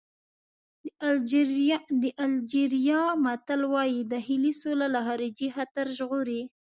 [2.01, 6.41] د الجېریا متل وایي داخلي سوله له خارجي خطر ژغوري.